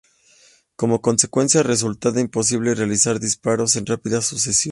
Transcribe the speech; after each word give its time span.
Como 0.75 0.99
consecuencia, 0.99 1.61
resultaba 1.61 2.19
imposible 2.21 2.73
realizar 2.73 3.19
disparos 3.19 3.75
en 3.75 3.85
rápida 3.85 4.21
sucesión. 4.23 4.59